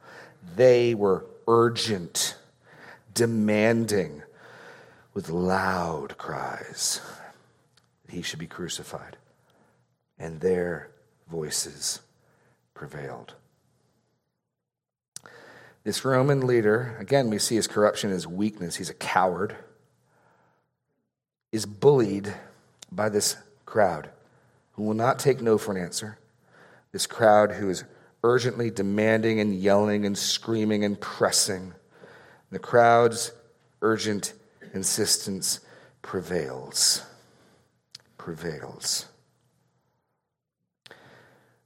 [0.54, 2.36] they were urgent,
[3.14, 4.22] demanding
[5.14, 7.00] with loud cries
[8.04, 9.16] that he should be crucified.
[10.18, 10.90] And their
[11.30, 12.00] voices
[12.74, 13.32] prevailed.
[15.84, 18.76] This Roman leader, again, we see his corruption, his weakness.
[18.76, 19.56] He's a coward,
[21.50, 22.34] is bullied
[22.92, 24.10] by this crowd
[24.76, 26.18] who will not take no for an answer.
[26.92, 27.84] This crowd who is
[28.22, 31.72] urgently demanding and yelling and screaming and pressing.
[32.50, 33.32] The crowd's
[33.82, 34.34] urgent
[34.74, 35.60] insistence
[36.02, 37.02] prevails.
[38.18, 39.06] Prevails.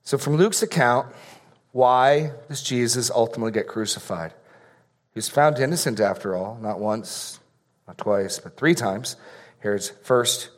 [0.03, 1.07] So, from Luke's account,
[1.73, 4.33] why does Jesus ultimately get crucified?
[5.15, 7.39] He's found innocent after all, not once,
[7.87, 9.17] not twice, but three times
[9.61, 10.51] Herod's first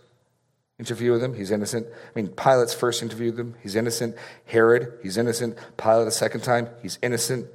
[0.82, 1.86] interview with he's innocent.
[1.86, 4.16] I mean, Pilate's first interview with him, he's innocent.
[4.46, 5.56] Herod, he's innocent.
[5.76, 7.46] Pilate, the second time, he's innocent.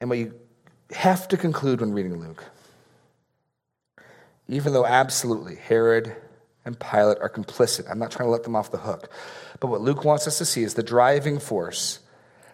[0.00, 0.34] And what you
[0.90, 2.42] have to conclude when reading Luke,
[4.48, 6.16] even though absolutely Herod
[6.64, 9.08] and Pilate are complicit, I'm not trying to let them off the hook,
[9.60, 12.00] but what Luke wants us to see is the driving force,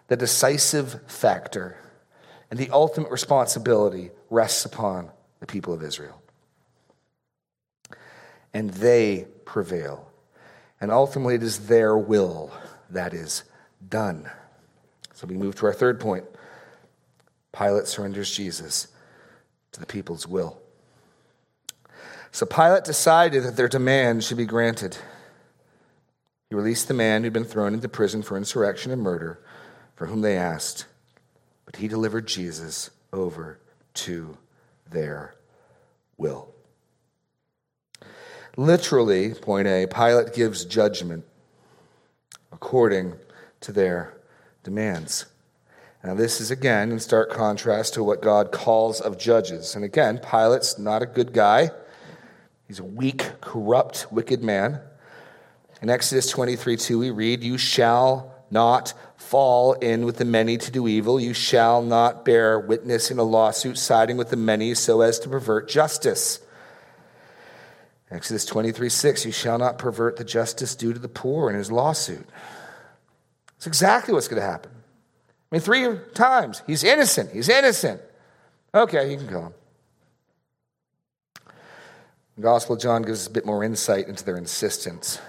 [0.09, 1.79] the decisive factor,
[2.51, 5.09] and the ultimate responsibility rests upon
[5.41, 6.21] the people of Israel
[8.55, 10.11] and they prevail.
[10.81, 12.53] And ultimately, it is their will
[12.91, 13.43] that is
[13.87, 14.31] done.
[15.13, 16.25] So we move to our third point
[17.53, 18.89] Pilate surrenders Jesus
[19.73, 20.61] to the people's will.
[22.33, 24.97] So Pilate decided that their demand should be granted.
[26.51, 29.41] He released the man who'd been thrown into prison for insurrection and murder,
[29.95, 30.87] for whom they asked,
[31.65, 33.61] but he delivered Jesus over
[33.95, 34.37] to
[34.91, 35.37] their
[36.17, 36.54] will.
[38.57, 41.25] Literally, point A, Pilate gives judgment
[42.53, 43.15] according
[43.61, 44.15] to their
[44.63, 45.27] demands.
[46.05, 49.75] Now, this is again in stark contrast to what God calls of judges.
[49.75, 51.71] And again, Pilate's not a good guy.
[52.69, 54.81] He's a weak, corrupt, wicked man.
[55.83, 60.71] In Exodus 23 2, we read, You shall not fall in with the many to
[60.71, 61.19] do evil.
[61.19, 65.29] You shall not bear witness in a lawsuit siding with the many so as to
[65.29, 66.44] pervert justice.
[68.15, 71.73] Exodus 23 6, you shall not pervert the justice due to the poor in his
[71.73, 72.27] lawsuit.
[73.57, 74.71] It's exactly what's going to happen.
[75.51, 76.63] I mean, three times.
[76.67, 77.33] He's innocent.
[77.33, 78.01] He's innocent.
[78.75, 79.55] Okay, you can kill him.
[82.37, 85.21] The Gospel of John gives us a bit more insight into their insistence.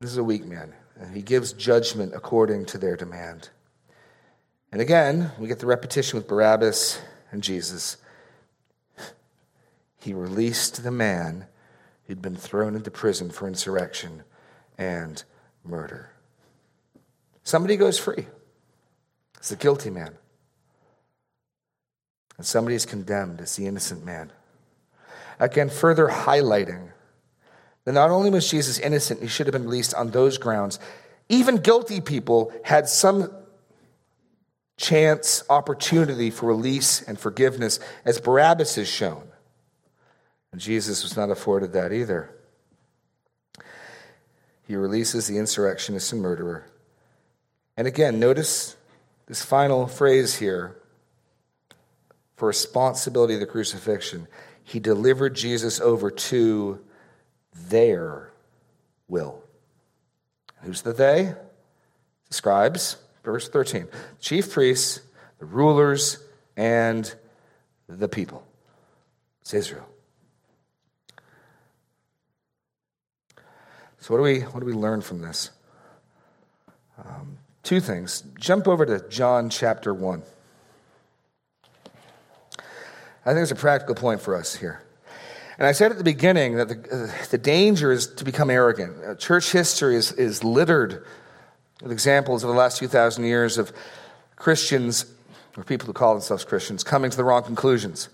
[0.00, 3.48] This is a weak man, and he gives judgment according to their demand.
[4.72, 7.96] And again, we get the repetition with Barabbas and Jesus
[10.06, 11.46] he released the man
[12.04, 14.22] who'd been thrown into prison for insurrection
[14.78, 15.24] and
[15.64, 16.12] murder.
[17.42, 18.26] Somebody goes free.
[19.36, 20.14] It's the guilty man.
[22.36, 24.30] And somebody is condemned as the innocent man.
[25.40, 26.90] Again, further highlighting
[27.84, 30.78] that not only was Jesus innocent, he should have been released on those grounds,
[31.28, 33.28] even guilty people had some
[34.76, 39.25] chance, opportunity for release and forgiveness, as Barabbas has shown.
[40.56, 42.30] And Jesus was not afforded that either.
[44.66, 46.64] He releases the insurrectionist and murderer.
[47.76, 48.74] And again, notice
[49.26, 50.74] this final phrase here
[52.36, 54.28] for responsibility of the crucifixion.
[54.64, 56.80] He delivered Jesus over to
[57.68, 58.32] their
[59.08, 59.44] will.
[60.62, 61.34] Who's the they?
[62.28, 63.88] The scribes, verse 13.
[64.20, 65.02] Chief priests,
[65.38, 66.16] the rulers,
[66.56, 67.14] and
[67.90, 68.42] the people.
[69.42, 69.86] It's Israel.
[74.06, 75.50] So, what do we, what do we learn from this?
[76.96, 78.22] Um, two things.
[78.38, 80.22] Jump over to John chapter 1.
[83.24, 84.80] I think it's a practical point for us here.
[85.58, 88.94] And I said at the beginning that the, uh, the danger is to become arrogant.
[89.04, 91.04] Uh, church history is, is littered
[91.82, 93.72] with examples of the last 2,000 years of
[94.36, 95.06] Christians,
[95.56, 98.08] or people who call themselves Christians, coming to the wrong conclusions.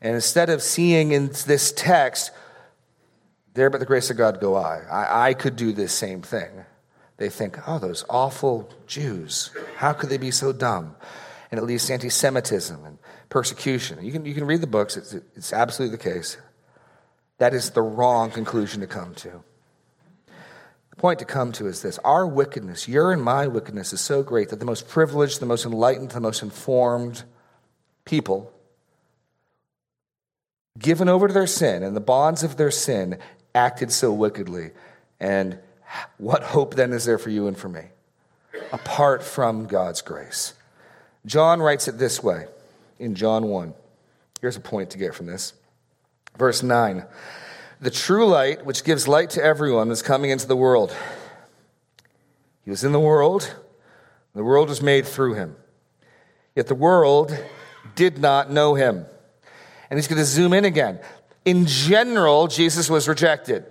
[0.00, 2.30] And instead of seeing in this text
[3.54, 4.82] there, but the grace of God go I.
[4.90, 5.28] I.
[5.28, 6.64] I could do this same thing.
[7.16, 10.96] They think, oh, those awful Jews, how could they be so dumb?
[11.50, 14.02] And it leads to anti Semitism and persecution.
[14.04, 16.38] You can, you can read the books, it's, it's absolutely the case.
[17.38, 19.42] That is the wrong conclusion to come to.
[20.90, 24.22] The point to come to is this our wickedness, your and my wickedness, is so
[24.22, 27.24] great that the most privileged, the most enlightened, the most informed
[28.04, 28.52] people,
[30.78, 33.18] given over to their sin and the bonds of their sin,
[33.54, 34.70] acted so wickedly.
[35.18, 35.58] And
[36.18, 37.84] what hope then is there for you and for me?
[38.72, 40.54] Apart from God's grace.
[41.26, 42.46] John writes it this way
[42.98, 43.74] in John 1.
[44.40, 45.52] Here's a point to get from this.
[46.38, 47.04] Verse 9
[47.80, 50.94] The true light, which gives light to everyone, is coming into the world.
[52.64, 53.54] He was in the world,
[54.34, 55.56] the world was made through him.
[56.54, 57.36] Yet the world
[57.94, 59.06] did not know him.
[59.88, 61.00] And he's going to zoom in again.
[61.50, 63.64] In general, Jesus was rejected.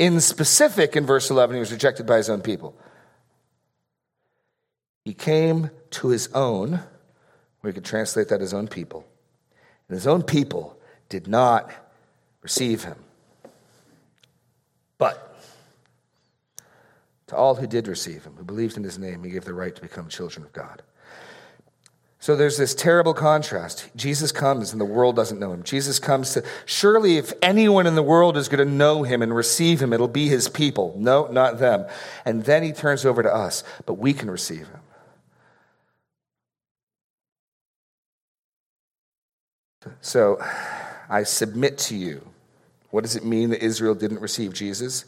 [0.00, 2.76] In specific, in verse 11, he was rejected by his own people.
[5.04, 6.80] He came to his own,
[7.62, 9.06] we could translate that as own people.
[9.88, 10.76] And his own people
[11.08, 11.70] did not
[12.42, 12.98] receive him.
[14.98, 15.40] But
[17.28, 19.76] to all who did receive him, who believed in his name, he gave the right
[19.76, 20.82] to become children of God.
[22.26, 23.88] So there's this terrible contrast.
[23.94, 25.62] Jesus comes and the world doesn't know him.
[25.62, 29.32] Jesus comes to, surely if anyone in the world is going to know him and
[29.32, 30.92] receive him, it'll be his people.
[30.98, 31.86] No, not them.
[32.24, 34.80] And then he turns over to us, but we can receive him.
[40.00, 40.44] So
[41.08, 42.26] I submit to you.
[42.90, 45.04] What does it mean that Israel didn't receive Jesus?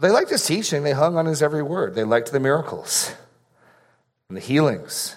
[0.00, 1.94] They liked his teaching, they hung on his every word.
[1.94, 3.14] They liked the miracles
[4.28, 5.14] and the healings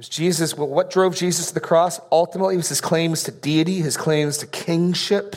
[0.00, 2.00] was Jesus, well, what drove Jesus to the cross?
[2.10, 5.36] Ultimately, was his claims to deity, his claims to kingship.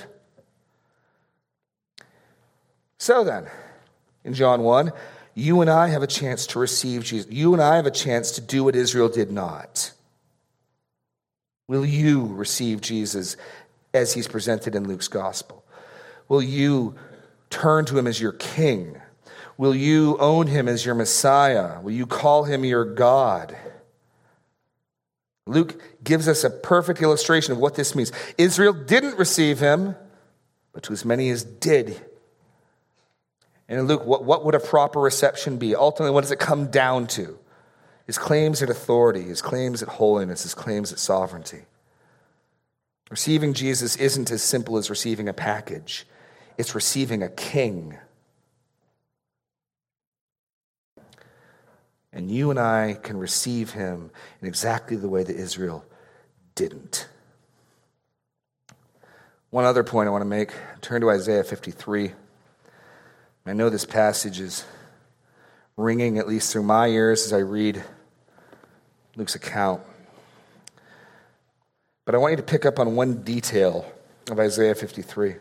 [2.98, 3.48] So then,
[4.24, 4.94] in John 1,
[5.36, 7.30] you and I have a chance to receive Jesus.
[7.30, 9.92] You and I have a chance to do what Israel did not.
[11.68, 13.36] Will you receive Jesus
[13.94, 15.66] as he's presented in Luke's gospel?
[16.30, 16.96] Will you
[17.50, 18.96] turn to him as your king?
[19.58, 21.82] Will you own him as your Messiah?
[21.82, 23.58] Will you call him your God?
[25.46, 28.12] Luke gives us a perfect illustration of what this means.
[28.38, 29.96] Israel didn't receive him,
[30.72, 32.02] but to as many as did.
[33.68, 35.76] And in Luke, what, what would a proper reception be?
[35.76, 37.38] Ultimately, what does it come down to?
[38.06, 41.64] His claims at authority, his claims at holiness, his claims at sovereignty.
[43.10, 46.06] Receiving Jesus isn't as simple as receiving a package,
[46.58, 47.98] it's receiving a king.
[52.14, 55.84] And you and I can receive him in exactly the way that Israel
[56.56, 57.08] didn't.
[59.50, 60.52] One other point I want to make
[60.82, 62.14] turn to Isaiah 53.
[63.46, 64.64] I know this passage is
[65.76, 67.84] ringing, at least through my ears, as I read
[69.16, 69.82] Luke's account.
[72.06, 73.92] But I want you to pick up on one detail
[74.30, 75.36] of Isaiah 53.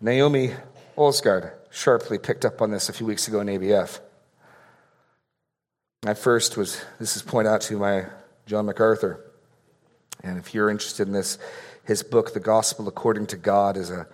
[0.00, 0.52] Naomi
[0.96, 4.00] Olsgaard sharply picked up on this a few weeks ago in ABF.
[6.04, 8.06] I first was, this is pointed out to by
[8.46, 9.24] John MacArthur.
[10.24, 11.38] And if you're interested in this,
[11.84, 14.06] his book, The Gospel According to God, is an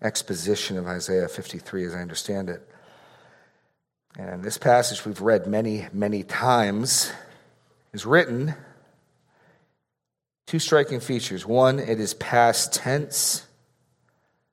[0.00, 2.62] exposition of Isaiah 53 as I understand it.
[4.16, 7.10] And this passage we've read many, many times
[7.92, 8.54] is written
[10.46, 11.44] two striking features.
[11.44, 13.44] One, it is past tense.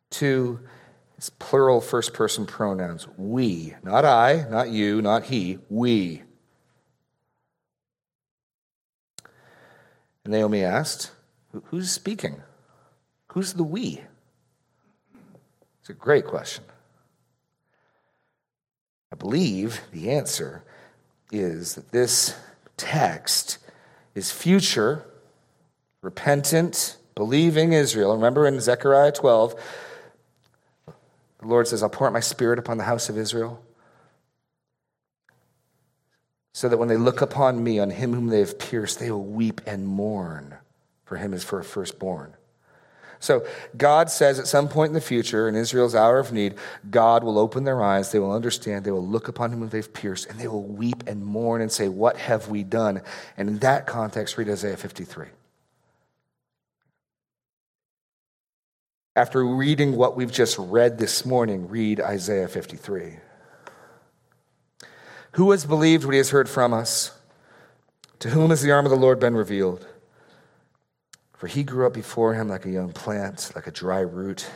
[0.10, 0.60] Two,
[1.20, 3.08] it's plural first person pronouns.
[3.16, 6.24] We, not I, not you, not he, we.
[10.24, 11.12] And Naomi asked,
[11.66, 12.42] Who's speaking?
[13.28, 14.02] Who's the we?
[15.80, 16.64] It's a great question.
[19.12, 20.64] I believe the answer
[21.32, 22.36] is that this
[22.78, 23.58] text
[24.16, 25.06] is future,
[26.02, 28.16] repentant, believing Israel.
[28.16, 29.56] Remember in Zechariah 12,
[30.86, 33.62] the Lord says, I'll pour out my spirit upon the house of Israel
[36.54, 39.26] so that when they look upon me, on him whom they have pierced, they will
[39.26, 40.56] weep and mourn
[41.04, 42.36] for him as for a firstborn.
[43.20, 43.46] So
[43.78, 46.56] God says at some point in the future, in Israel's hour of need,
[46.92, 49.94] God will open their eyes, they will understand, they will look upon him whom they've
[49.94, 53.02] pierced, and they will weep and mourn and say, What have we done?
[53.38, 55.28] And in that context, read Isaiah 53.
[59.16, 63.20] After reading what we've just read this morning, read Isaiah 53.
[65.34, 67.12] Who has believed what he has heard from us?
[68.20, 69.88] To whom has the arm of the Lord been revealed?
[71.34, 74.50] For he grew up before him like a young plant, like a dry root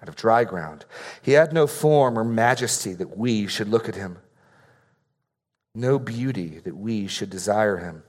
[0.00, 0.84] out of dry ground.
[1.22, 4.18] He had no form or majesty that we should look at him,
[5.74, 8.02] no beauty that we should desire him.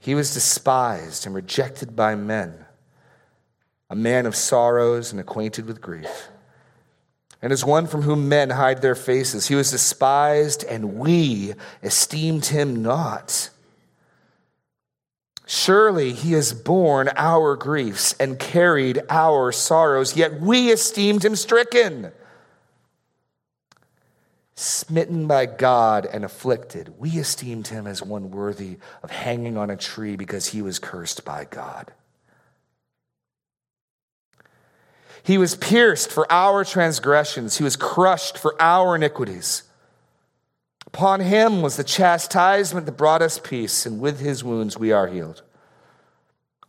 [0.00, 2.66] He was despised and rejected by men,
[3.88, 6.31] a man of sorrows and acquainted with grief
[7.42, 9.48] and as one from whom men hide their faces.
[9.48, 13.50] He was despised, and we esteemed him not.
[15.44, 22.12] Surely he has borne our griefs and carried our sorrows, yet we esteemed him stricken,
[24.54, 26.94] smitten by God and afflicted.
[26.96, 31.24] We esteemed him as one worthy of hanging on a tree because he was cursed
[31.24, 31.92] by God.
[35.22, 39.62] He was pierced for our transgressions, he was crushed for our iniquities.
[40.86, 45.06] Upon him was the chastisement that brought us peace, and with his wounds we are
[45.06, 45.42] healed.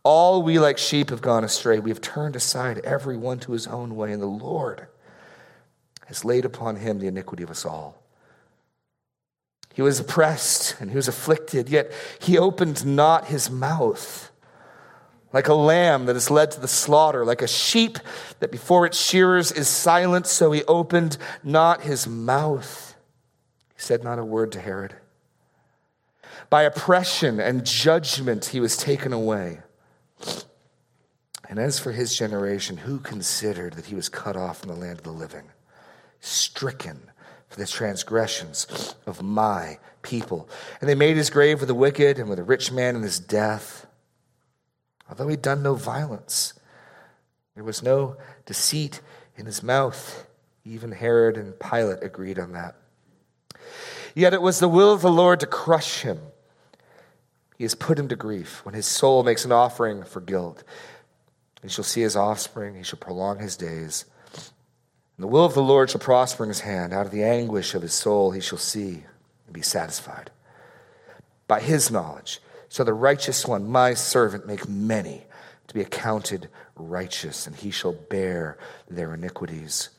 [0.02, 1.78] All we like sheep have gone astray.
[1.78, 4.86] We have turned aside every one to his own way, and the Lord
[6.06, 8.02] has laid upon him the iniquity of us all.
[9.74, 11.90] He was oppressed and he was afflicted, yet
[12.20, 14.30] he opened not his mouth
[15.34, 17.98] like a lamb that is led to the slaughter, like a sheep
[18.38, 22.94] that before its shearers is silent, so he opened not his mouth.
[23.74, 24.94] He said not a word to Herod.
[26.50, 29.58] By oppression and judgment, he was taken away.
[31.48, 34.98] And as for his generation, who considered that he was cut off from the land
[34.98, 35.50] of the living,
[36.20, 37.10] stricken
[37.48, 40.48] for the transgressions of my people?
[40.80, 43.18] And they made his grave with the wicked and with a rich man in his
[43.18, 43.83] death.
[45.08, 46.54] Although he'd done no violence,
[47.54, 49.00] there was no deceit
[49.36, 50.26] in his mouth.
[50.64, 52.74] Even Herod and Pilate agreed on that.
[54.14, 56.20] Yet it was the will of the Lord to crush him.
[57.58, 60.64] He has put him to grief when his soul makes an offering for guilt.
[61.62, 64.04] He shall see his offspring, he shall prolong his days.
[64.34, 66.92] And the will of the Lord shall prosper in his hand.
[66.92, 69.04] Out of the anguish of his soul he shall see
[69.46, 70.30] and be satisfied.
[71.46, 72.40] By his knowledge
[72.74, 75.22] shall the righteous one, my servant, make many
[75.68, 78.58] to be accounted righteous, and he shall bear
[78.90, 79.90] their iniquities.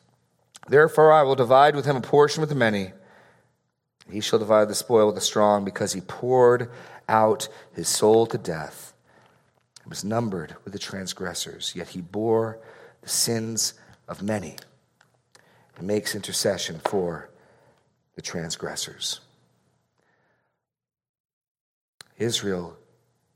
[0.67, 2.91] Therefore I will divide with him a portion with the many.
[4.11, 6.69] He shall divide the spoil with the strong, because he poured
[7.07, 8.93] out his soul to death
[9.82, 11.71] and was numbered with the transgressors.
[11.78, 12.59] Yet he bore
[13.01, 13.76] the sins
[14.09, 14.57] of many
[15.78, 17.30] and makes intercession for
[18.15, 19.21] the transgressors.
[22.18, 22.78] Israel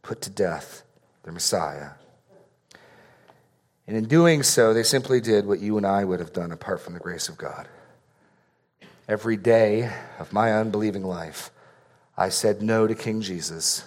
[0.01, 0.83] put to death
[1.23, 1.91] their Messiah.
[3.87, 6.81] And in doing so, they simply did what you and I would have done apart
[6.81, 7.67] from the grace of God.
[9.07, 11.49] Every day of my unbelieving life,
[12.15, 13.83] I said no to King Jesus.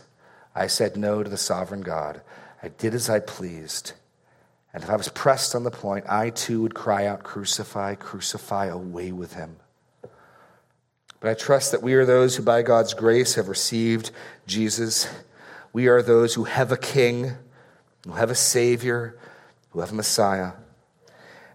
[0.55, 2.21] I said no to the sovereign God.
[2.63, 3.93] I did as I pleased.
[4.75, 8.67] And if I was pressed on the point, I too would cry out, Crucify, crucify,
[8.67, 9.57] away with him.
[11.23, 14.11] But I trust that we are those who, by God's grace, have received
[14.49, 15.09] Jesus.
[15.73, 17.35] We are those who have a king,
[18.05, 19.17] who have a savior,
[19.71, 20.51] who have a Messiah.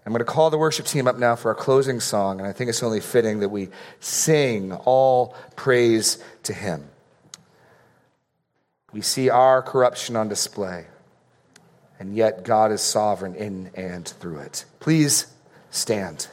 [0.06, 2.52] I'm going to call the worship team up now for our closing song, and I
[2.54, 3.68] think it's only fitting that we
[4.00, 6.88] sing all praise to Him.
[8.94, 10.86] We see our corruption on display,
[12.00, 14.64] and yet God is sovereign in and through it.
[14.80, 15.26] Please
[15.70, 16.28] stand.